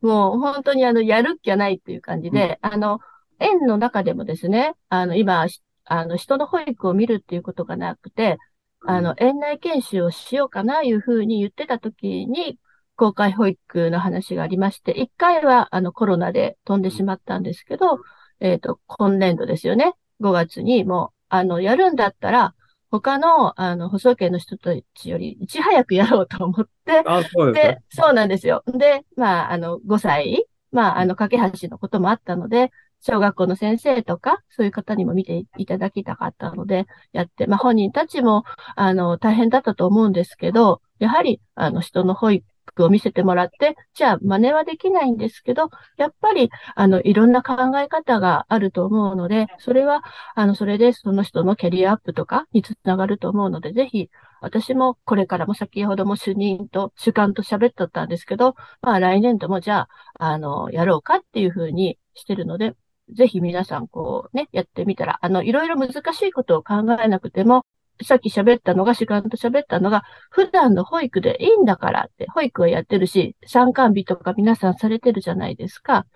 [0.00, 2.98] もう本当にあの、やるっきゃないっていう感じで、あの、
[3.38, 8.38] 園の中でもですね、あの、今、しあの、人の保育を見るっていうことがなくて、
[8.84, 12.58] あの、園内研修をしようかな、いうふうに言ってた時に、
[12.96, 18.00] 公開保育の話がありまして、一回は、あの、コロナで飛んでしまったんですけど、
[18.40, 19.92] えっと、今年度ですよね。
[20.20, 22.54] 5月にもう、あの、やるんだったら、
[22.90, 28.62] 他の、あの、保送系の人たちより、いち早くやろうと思って、あ、そうですでね。、そうなんですよ。
[28.66, 32.70] で、まあ、あの、5歳、まあ、あの、架け橋のこともあったので、
[33.00, 42.46] 小学校の先生とか、そういう方にも見ていただきたかったので、やって、まあ、本人たちも、あの、大変だったと思うんですけど、やはり、あの、人の保育
[42.84, 50.02] を見せてもらって、じゃあ、真似はできないんですけど、やっぱり、あの、いろんな考え方があると思うので、それは、
[50.34, 54.10] あの、それでその人のキャリアアップとかにつながると思うので、ぜひ、
[54.40, 62.74] 私もこれからも先ほども主任と主幹と喋っとったんですけど、まあ来年度もじゃあ、あの、やろうかっていうふうにしてるので、
[63.14, 67.64] ぜひ皆さんこうね、やってみたら、あの、いろいろ難しいことを考えなくても、
[68.02, 76.06] さっき喋ったのが、主幹と喋ったのが、普段の保育でいいんだからって、保育はやってるし、参観日とか皆さんされてるじゃないですか。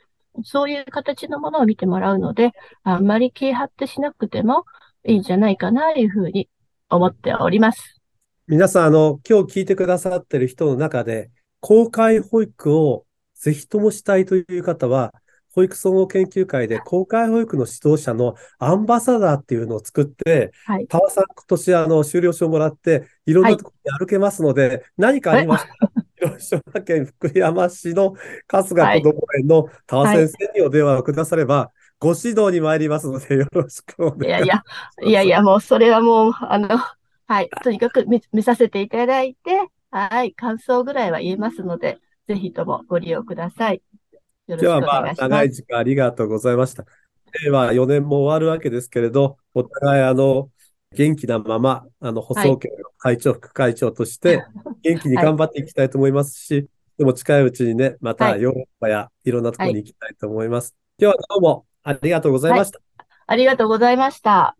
[0.44, 2.52] そういう形のものを見てもらうので、
[2.82, 4.64] あんまり気張ってしなくても
[5.04, 6.48] いいんじゃないかな、いうふうに
[6.88, 8.00] 思っております。
[8.46, 11.30] 皆さん、あの、今日聞いてくださってる人の中で、
[11.60, 13.04] 公開保育を
[13.34, 15.12] ぜひともしたいという方は、
[15.54, 20.86] 保育総合研究会で公開保育の指導者のアンバサダーっていうのを作って、はい。
[20.86, 25.92] タワさん今年あの、修了証をもらって、いろんなところに歩けますので、何かありましたら、
[26.30, 28.14] 広島県福山市の
[28.48, 34.26] 春日子ども園のタワ先生にお電話をくだされば、ご指導に参りますので、よろしくお願いします。
[34.26, 34.64] いやいや、
[35.02, 36.68] いやいや、もうそれはもう、あの、
[37.26, 37.50] はい。
[37.62, 40.32] とにかく見、見させていただいて、はい。
[40.32, 43.82] 感想ぐらいは言えますので、ぜひともご利用ください。
[44.46, 45.14] よろしくお今日はまあ。
[45.14, 46.84] 長い時間ありがとうございました。
[47.44, 50.50] 令和4年も終わるわけですけれど、お互いあの、
[50.94, 54.44] 元気なまま、あの、補送家の会長、副会長として、
[54.82, 56.68] 元気に頑張っていきたいと思いますし、
[56.98, 60.76] でも近いうちにね、またはいヨーロッパやいろんなところに行きたいと思います。
[60.98, 62.80] 今日はどうもありがとうございました。
[63.26, 64.56] ありがとうございました。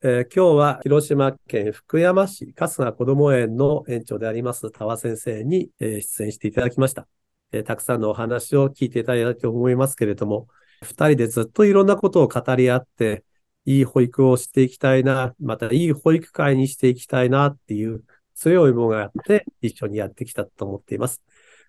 [0.00, 7.08] えー今日は広島県福山市春日こども園の園長であります田和先生に、えー出演していただきました、
[7.52, 10.48] えーたくさんのお話を聞いていただいたと思いますけれども、
[10.82, 13.24] 二人でずっといろんなことを語り合って、
[13.64, 21.22] いい保育をしていきたいな、またいい保育会にしていきたいなっていう強い思いがあって一緒にやってきたと思っています。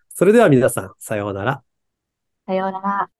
[0.09, 1.63] それでは皆さん、さようなら。
[2.47, 3.18] さようなら。